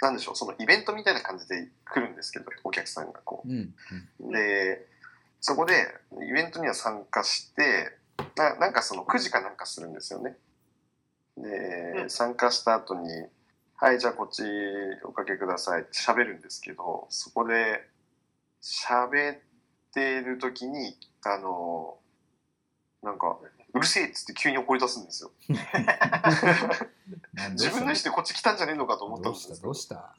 [0.00, 3.48] なんでしょうそのイベントみたいな感じで来るんですけどお客さんがこう。
[3.48, 3.74] ん
[4.20, 4.86] うで
[5.40, 5.88] そこで
[6.22, 7.96] イベントには参加して
[8.36, 10.36] ななんかそのくじかなんかするんですよね。
[11.36, 12.10] で、うん。
[12.10, 13.08] 参加した後に
[13.76, 14.42] 「はいじゃあこっち
[15.04, 17.88] おかけください」って喋るんですけどそこで
[18.62, 19.38] 喋っ
[19.92, 21.98] てる時にあの
[23.02, 23.38] なんか
[23.74, 25.30] 「うるせえ」っつって急に怒り出すんですよ。
[25.48, 25.56] うん
[27.52, 30.14] 自分の意思でこっち来たんじゃねえのかと思ったんですけどどうした？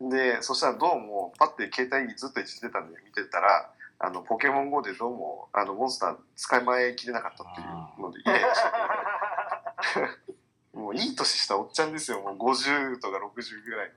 [0.00, 12.20] でそしたらどうもパッて携帯ずっといじってたんで見てたらあのポケモン GO でどうもあのモンスター使い前きれなかったっていうのでイライラしててもういい年したおっちゃんですよ。
[12.20, 13.92] もう50とか60ぐらい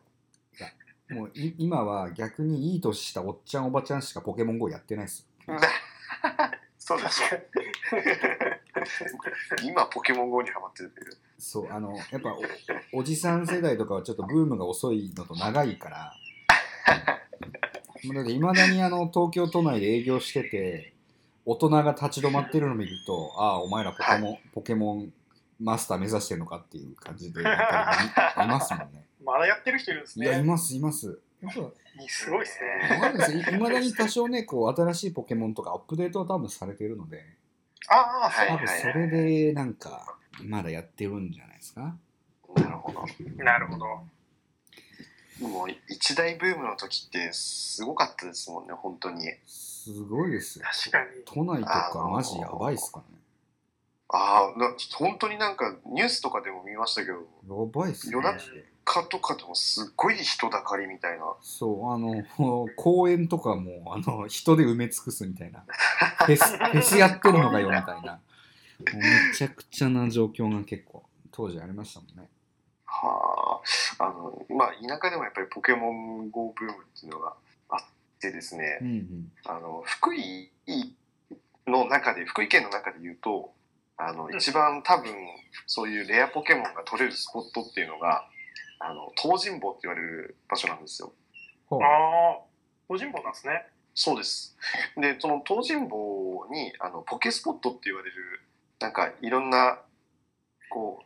[1.10, 1.18] の。
[1.22, 5.26] もうい今は逆にいい年したおっちゃんおばちゃんしかポケモン GO やってないっす
[6.78, 7.22] そうです
[9.64, 10.92] 今ポケモン GO にハマってる
[11.38, 12.36] そうあのやっぱ
[12.94, 16.14] おおじさん世代とかはちょっとブームが遅いのと長いから。
[18.04, 20.94] もうだっていまだにあの東京都内で営業してて
[21.46, 25.14] 大人が立ち止まってるのを見るとああお前らポケモン、ポケモン
[25.60, 29.06] マスター目指してるのかっていう感じでやっぱりいい ますもんね。
[29.24, 30.44] まだやってる人いるんですいやいね。
[30.44, 31.20] ますいます。
[32.08, 32.60] すごいです
[33.34, 33.58] ね。
[33.58, 37.37] いまだに多少ねこう新しいポケモンとかアップデートは多分されてるので
[37.90, 41.96] ああ、はい多分それでなんかまだやってるんじゃないですか？
[42.56, 43.06] なるほど。
[43.44, 43.86] なるほど。
[45.48, 49.24] もう一大ブームの時ってすごかったですもんね本当に。
[49.46, 50.66] すごいですよ。
[50.66, 51.22] 確かに。
[51.26, 53.22] 都内とかマジやばいっすからね。
[54.10, 58.40] ああな本当になんかニュースとかでも見ましたけどやばいっすよ夜マ
[58.88, 61.26] ジでかとかでもすっごい人だかりみたいな。
[61.42, 62.24] そうあの
[62.78, 65.64] 公園とかもあの人で埋め尽くすみたいな。
[66.26, 68.22] フェスフェスやってるのかよみたいな。
[68.80, 72.30] めちゃくちゃな状況が結構当時ありましたもんね。
[72.86, 73.62] は
[74.00, 77.36] あ、あの、まあ、田舎でもやっぱりポケモン GO ブームっていうのが
[77.70, 77.80] あっ
[78.20, 78.80] てですね。
[78.82, 79.32] う、んうん。
[79.46, 80.52] あの、福井
[81.66, 83.54] の中で、福井県の中で言うと、
[83.98, 85.14] あの、一番多分、
[85.66, 88.28] そういうレアポケモンが取れるスポットっていうのが、
[88.80, 91.14] あの、東尋坊って言われる場所なんですよ。
[91.72, 92.40] ああ、
[92.88, 93.68] 個人坊なんですね。
[93.94, 94.56] そうです。
[94.96, 98.16] で、その東尋坊に、あの、ポケスポットって言われる、
[98.80, 99.80] なんかいろんな、
[100.70, 101.04] こ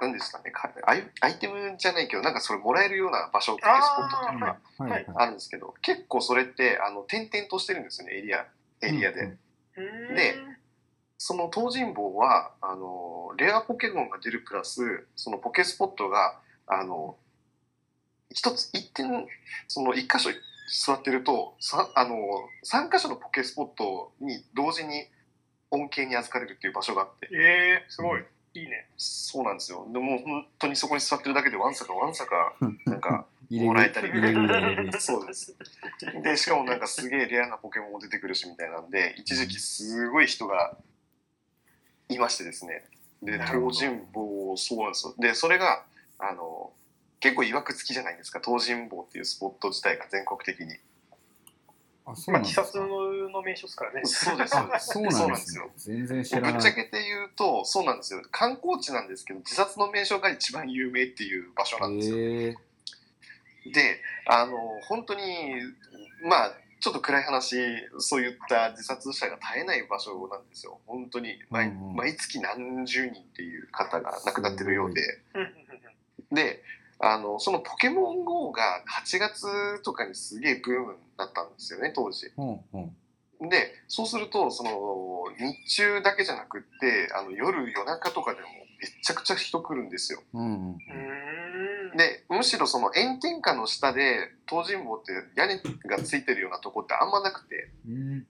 [0.00, 8.46] う、なんですかね、かアイアイテムじゃないけど、なんかそれもらえるような場所、ポケスポットっていうのがあるんですけど、結構それって、あの、点々としてるんですよね、エリア、
[8.82, 9.20] エリアで。
[9.20, 10.34] うんうーんで
[11.18, 17.16] その東尋坊は、あの、レアポケモンが出るプラス、そのポケスポットが、あの、
[18.30, 19.26] 一つ、一点、
[19.68, 20.30] その一箇所
[20.84, 22.16] 座ってると、さあの、
[22.62, 25.06] 三箇所のポケスポットに同時に
[25.70, 28.24] 恩恵に預かれるっていう場所があって、ええすごい。
[28.54, 28.88] いいね。
[28.96, 29.86] そうなんですよ。
[29.92, 32.54] でも本当にそこに座ってるだけでわんさかわんさか、
[32.86, 34.08] なんか、 もらえたり
[34.98, 35.56] そうです。
[36.22, 40.76] で、しかもなんかすげえレアなポケモンも出てくるしみたいなんで、一時期すごい人が
[42.08, 42.88] いましてですね。
[43.22, 45.14] で、なるほど東尋坊、そうなんですよ。
[45.18, 45.84] で、それが、
[46.18, 46.72] あの、
[47.20, 50.76] 結構曰くつきじゃないですか、東尋坊っていうスポット自体が全国的に。
[52.08, 52.78] あそうまあ、なんですか自殺
[53.32, 54.02] の名所ですからね。
[54.04, 54.86] そうです、そうです。
[54.92, 58.22] そうなんですよ全然知らぶっないちゃけて言うと、そうなんですよ。
[58.30, 62.16] 観光地なんですけど、自殺の名所が一番有名っていう場所なんですよ。
[63.72, 64.56] で、あの、
[64.88, 65.22] 本当に、
[66.22, 67.56] まあ、ちょっと暗い話、
[67.98, 70.78] そういった自殺者が絶えない場所なんですよ。
[70.86, 75.02] 本当に毎、うんうん毎月何十人っていう方が亡くなってるようで。
[76.36, 76.62] で、
[77.00, 82.30] あの、そのポケモン GO が8月とかにすげえブームだったんですよね、当時。
[82.36, 88.46] ほんほんで、そうすると、その、日中だけじゃなくって、あの、夜、夜中とかでも
[88.80, 90.22] めちゃくちゃ人来るんですよ。
[90.32, 91.96] うんうんうーん。
[91.96, 98.26] で、むしろその炎天下の下で、東尋坊って屋根がついてるようなとこってあんまなくて、うん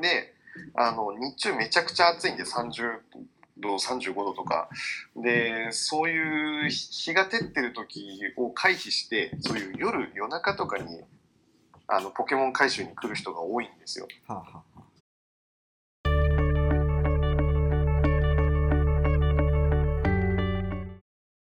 [0.00, 0.34] で、
[0.74, 3.00] あの、日中めちゃくちゃ暑いんで30
[3.64, 4.68] 度、35度とか。
[5.16, 11.00] で、そういう日が照ってる時を回避して、そういう夜、夜中とかに、
[11.86, 14.06] あの、ポケモン回収に来る人が多いんですよ。
[14.26, 14.62] はあは